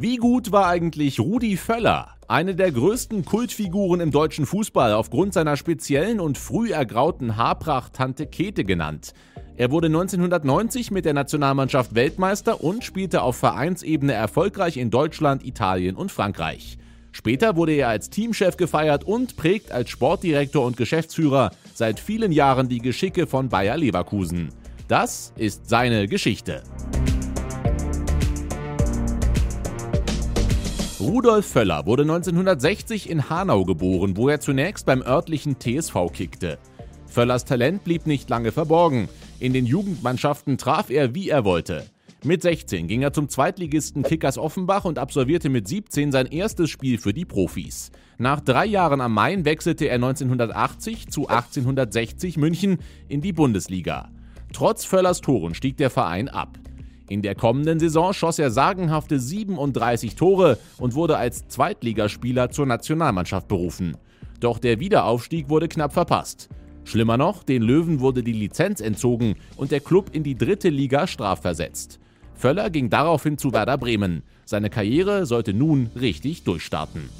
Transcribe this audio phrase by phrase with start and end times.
[0.00, 2.14] Wie gut war eigentlich Rudi Völler?
[2.26, 8.26] Eine der größten Kultfiguren im deutschen Fußball aufgrund seiner speziellen und früh ergrauten Haarpracht Tante
[8.26, 9.12] Kete genannt.
[9.58, 15.96] Er wurde 1990 mit der Nationalmannschaft Weltmeister und spielte auf Vereinsebene erfolgreich in Deutschland, Italien
[15.96, 16.78] und Frankreich.
[17.12, 22.70] Später wurde er als Teamchef gefeiert und prägt als Sportdirektor und Geschäftsführer seit vielen Jahren
[22.70, 24.48] die Geschicke von Bayer Leverkusen.
[24.88, 26.62] Das ist seine Geschichte.
[31.00, 36.58] Rudolf Völler wurde 1960 in Hanau geboren, wo er zunächst beim örtlichen TSV kickte.
[37.06, 39.08] Völlers Talent blieb nicht lange verborgen.
[39.38, 41.86] In den Jugendmannschaften traf er, wie er wollte.
[42.22, 46.98] Mit 16 ging er zum Zweitligisten Kickers Offenbach und absolvierte mit 17 sein erstes Spiel
[46.98, 47.90] für die Profis.
[48.18, 52.76] Nach drei Jahren am Main wechselte er 1980 zu 1860 München
[53.08, 54.10] in die Bundesliga.
[54.52, 56.58] Trotz Völlers Toren stieg der Verein ab.
[57.10, 63.48] In der kommenden Saison schoss er sagenhafte 37 Tore und wurde als Zweitligaspieler zur Nationalmannschaft
[63.48, 63.96] berufen.
[64.38, 66.48] Doch der Wiederaufstieg wurde knapp verpasst.
[66.84, 71.08] Schlimmer noch, den Löwen wurde die Lizenz entzogen und der Klub in die dritte Liga
[71.08, 71.98] strafversetzt.
[72.34, 74.22] Völler ging daraufhin zu Werder Bremen.
[74.44, 77.10] Seine Karriere sollte nun richtig durchstarten.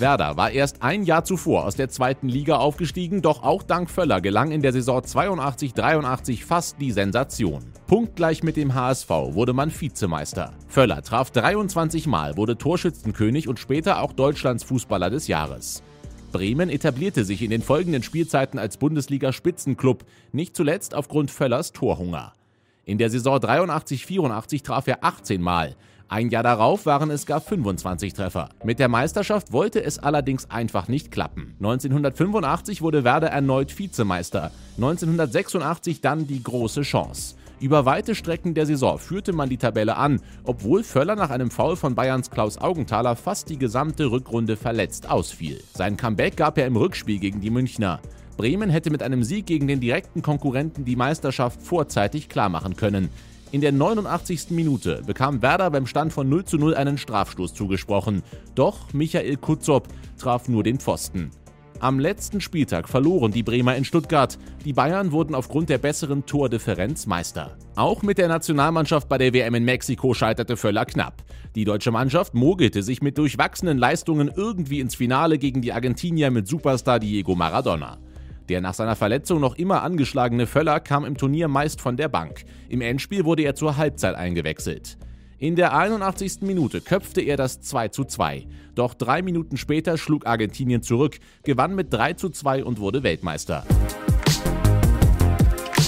[0.00, 4.20] Werder war erst ein Jahr zuvor aus der zweiten Liga aufgestiegen, doch auch dank Völler
[4.20, 7.62] gelang in der Saison 82-83 fast die Sensation.
[7.86, 10.52] Punktgleich mit dem HSV wurde man Vizemeister.
[10.68, 15.82] Völler traf 23 Mal, wurde Torschützenkönig und später auch Deutschlands Fußballer des Jahres.
[16.32, 22.32] Bremen etablierte sich in den folgenden Spielzeiten als Bundesliga-Spitzenklub, nicht zuletzt aufgrund Völlers Torhunger.
[22.84, 25.74] In der Saison 83-84 traf er 18 Mal.
[26.08, 28.50] Ein Jahr darauf waren es gar 25 Treffer.
[28.62, 31.56] Mit der Meisterschaft wollte es allerdings einfach nicht klappen.
[31.58, 37.34] 1985 wurde Werder erneut Vizemeister, 1986 dann die große Chance.
[37.58, 41.74] Über weite Strecken der Saison führte man die Tabelle an, obwohl Völler nach einem Foul
[41.74, 45.60] von Bayerns Klaus Augenthaler fast die gesamte Rückrunde verletzt ausfiel.
[45.74, 48.00] Sein Comeback gab er im Rückspiel gegen die Münchner.
[48.36, 53.08] Bremen hätte mit einem Sieg gegen den direkten Konkurrenten die Meisterschaft vorzeitig klarmachen können.
[53.52, 54.50] In der 89.
[54.50, 58.22] Minute bekam Werder beim Stand von 0 zu 0 einen Strafstoß zugesprochen.
[58.56, 59.86] Doch Michael Kutzop
[60.18, 61.30] traf nur den Pfosten.
[61.78, 64.36] Am letzten Spieltag verloren die Bremer in Stuttgart.
[64.64, 67.56] Die Bayern wurden aufgrund der besseren Tordifferenz Meister.
[67.76, 71.22] Auch mit der Nationalmannschaft bei der WM in Mexiko scheiterte Völler knapp.
[71.54, 76.48] Die deutsche Mannschaft mogelte sich mit durchwachsenen Leistungen irgendwie ins Finale gegen die Argentinier mit
[76.48, 77.98] Superstar Diego Maradona.
[78.48, 82.44] Der nach seiner Verletzung noch immer angeschlagene Völler kam im Turnier meist von der Bank.
[82.68, 84.98] Im Endspiel wurde er zur Halbzeit eingewechselt.
[85.38, 86.42] In der 81.
[86.42, 88.46] Minute köpfte er das 2 zu 2.
[88.74, 93.64] Doch drei Minuten später schlug Argentinien zurück, gewann mit 3 zu 2 und wurde Weltmeister.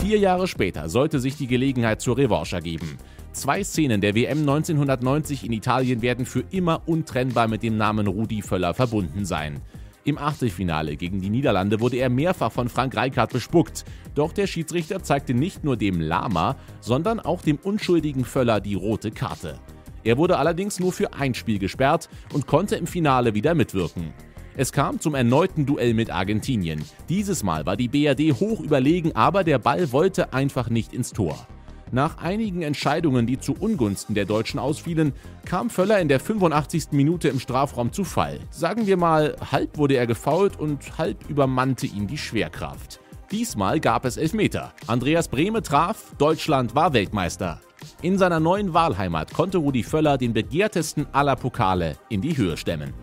[0.00, 2.98] Vier Jahre später sollte sich die Gelegenheit zur Revanche ergeben.
[3.32, 8.42] Zwei Szenen der WM 1990 in Italien werden für immer untrennbar mit dem Namen Rudi
[8.42, 9.60] Völler verbunden sein.
[10.04, 13.84] Im Achtelfinale gegen die Niederlande wurde er mehrfach von Frank Rijkaard bespuckt.
[14.14, 19.10] Doch der Schiedsrichter zeigte nicht nur dem Lama, sondern auch dem unschuldigen Völler die rote
[19.10, 19.60] Karte.
[20.02, 24.14] Er wurde allerdings nur für ein Spiel gesperrt und konnte im Finale wieder mitwirken.
[24.56, 26.82] Es kam zum erneuten Duell mit Argentinien.
[27.10, 31.46] Dieses Mal war die BRD hoch überlegen, aber der Ball wollte einfach nicht ins Tor.
[31.92, 35.12] Nach einigen Entscheidungen, die zu Ungunsten der Deutschen ausfielen,
[35.44, 36.92] kam Völler in der 85.
[36.92, 38.38] Minute im Strafraum zu Fall.
[38.50, 43.00] Sagen wir mal, halb wurde er gefault und halb übermannte ihn die Schwerkraft.
[43.32, 44.72] Diesmal gab es Elfmeter.
[44.86, 47.60] Andreas Brehme traf, Deutschland war Weltmeister.
[48.02, 52.94] In seiner neuen Wahlheimat konnte Rudi Völler den begehrtesten aller Pokale in die Höhe stemmen.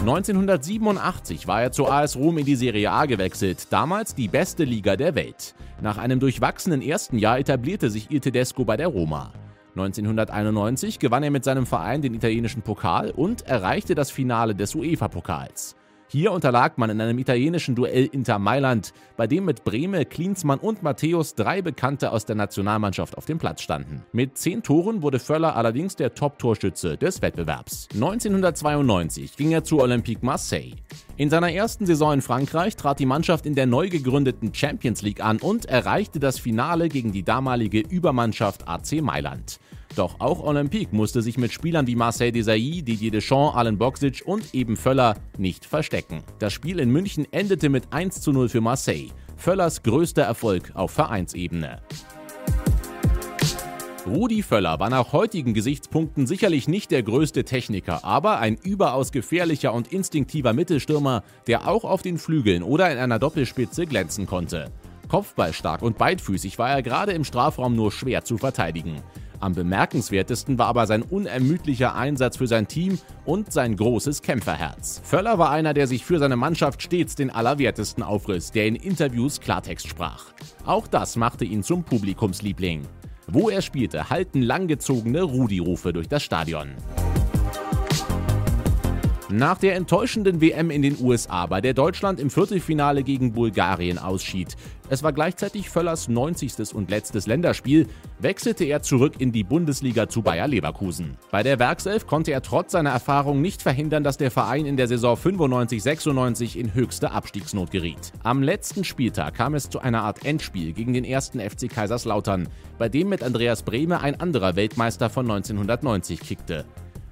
[0.00, 4.96] 1987 war er zur AS Rom in die Serie A gewechselt, damals die beste Liga
[4.96, 5.54] der Welt.
[5.82, 9.32] Nach einem durchwachsenen ersten Jahr etablierte sich Il Tedesco bei der Roma.
[9.70, 15.76] 1991 gewann er mit seinem Verein den italienischen Pokal und erreichte das Finale des UEFA-Pokals.
[16.12, 20.82] Hier unterlag man in einem italienischen Duell Inter Mailand, bei dem mit Breme, Klinsmann und
[20.82, 24.02] Matthäus drei Bekannte aus der Nationalmannschaft auf dem Platz standen.
[24.10, 27.90] Mit zehn Toren wurde Völler allerdings der Top-Torschütze des Wettbewerbs.
[27.94, 30.74] 1992 ging er zu Olympique Marseille.
[31.16, 35.22] In seiner ersten Saison in Frankreich trat die Mannschaft in der neu gegründeten Champions League
[35.22, 39.60] an und erreichte das Finale gegen die damalige Übermannschaft AC Mailand.
[39.96, 44.54] Doch auch Olympique musste sich mit Spielern wie Marcel Desailly, Didier Deschamps, Allen Boxic und
[44.54, 46.22] eben Völler nicht verstecken.
[46.38, 49.10] Das Spiel in München endete mit 1 zu 0 für Marseille.
[49.36, 51.82] Völlers größter Erfolg auf Vereinsebene.
[54.06, 59.74] Rudi Völler war nach heutigen Gesichtspunkten sicherlich nicht der größte Techniker, aber ein überaus gefährlicher
[59.74, 64.70] und instinktiver Mittelstürmer, der auch auf den Flügeln oder in einer Doppelspitze glänzen konnte.
[65.08, 69.02] Kopfballstark und beidfüßig war er gerade im Strafraum nur schwer zu verteidigen.
[69.40, 75.00] Am bemerkenswertesten war aber sein unermüdlicher Einsatz für sein Team und sein großes Kämpferherz.
[75.02, 79.40] Völler war einer, der sich für seine Mannschaft stets den Allerwertesten aufriss, der in Interviews
[79.40, 80.26] Klartext sprach.
[80.66, 82.82] Auch das machte ihn zum Publikumsliebling.
[83.26, 86.74] Wo er spielte, halten langgezogene Rudi-Rufe durch das Stadion.
[89.32, 94.56] Nach der enttäuschenden WM in den USA, bei der Deutschland im Viertelfinale gegen Bulgarien ausschied,
[94.88, 96.74] es war gleichzeitig Völlers 90.
[96.74, 97.86] und letztes Länderspiel,
[98.18, 101.16] wechselte er zurück in die Bundesliga zu Bayer Leverkusen.
[101.30, 104.88] Bei der Werkself konnte er trotz seiner Erfahrung nicht verhindern, dass der Verein in der
[104.88, 108.12] Saison 95-96 in höchste Abstiegsnot geriet.
[108.24, 112.48] Am letzten Spieltag kam es zu einer Art Endspiel gegen den ersten FC Kaiserslautern,
[112.78, 116.64] bei dem mit Andreas Brehme ein anderer Weltmeister von 1990 kickte.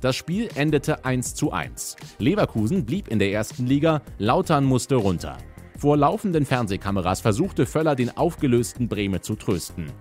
[0.00, 1.96] Das Spiel endete 1 zu 1.
[2.18, 5.36] Leverkusen blieb in der ersten Liga, Lautern musste runter.
[5.76, 9.92] Vor laufenden Fernsehkameras versuchte Völler den aufgelösten Breme zu trösten.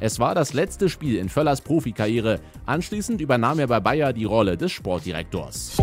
[0.00, 2.40] Es war das letzte Spiel in Völlers Profikarriere.
[2.66, 5.78] Anschließend übernahm er bei Bayer die Rolle des Sportdirektors.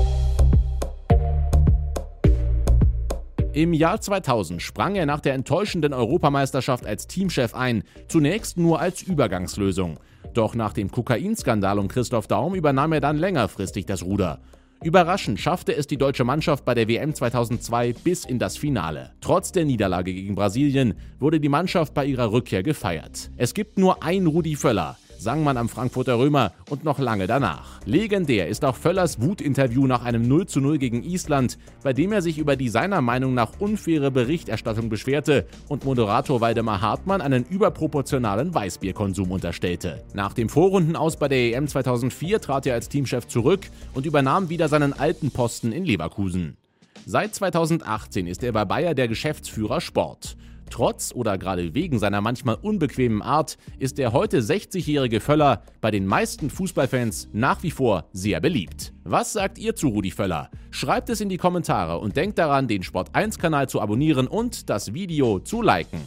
[3.53, 9.01] Im Jahr 2000 sprang er nach der enttäuschenden Europameisterschaft als Teamchef ein, zunächst nur als
[9.01, 9.97] Übergangslösung.
[10.35, 14.41] Doch nach dem Kokainskandal um Christoph Daum übernahm er dann längerfristig das Ruder.
[14.83, 19.11] Überraschend schaffte es die deutsche Mannschaft bei der WM 2002 bis in das Finale.
[19.21, 23.31] Trotz der Niederlage gegen Brasilien wurde die Mannschaft bei ihrer Rückkehr gefeiert.
[23.37, 27.79] Es gibt nur ein Rudi Völler, sang man am Frankfurter Römer und noch lange danach.
[27.85, 32.21] Legendär ist auch Völlers Wutinterview nach einem 0 zu 0 gegen Island, bei dem er
[32.21, 38.53] sich über die seiner Meinung nach unfaire Berichterstattung beschwerte und Moderator Waldemar Hartmann einen überproportionalen
[38.53, 40.03] Weißbierkonsum unterstellte.
[40.13, 43.61] Nach dem Vorrundenaus bei der EM 2004 trat er als Teamchef zurück
[43.93, 46.57] und übernahm wieder seinen alten Posten in Leverkusen.
[47.07, 50.35] Seit 2018 ist er bei Bayer der Geschäftsführer Sport.
[50.69, 56.05] Trotz oder gerade wegen seiner manchmal unbequemen Art ist der heute 60-jährige Völler bei den
[56.05, 58.93] meisten Fußballfans nach wie vor sehr beliebt.
[59.03, 60.49] Was sagt ihr zu Rudi Völler?
[60.71, 65.39] Schreibt es in die Kommentare und denkt daran, den Sport1-Kanal zu abonnieren und das Video
[65.39, 66.01] zu liken.